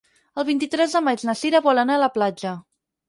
[0.43, 2.55] El vint-i-tres de maig na Sira vol anar a la platja.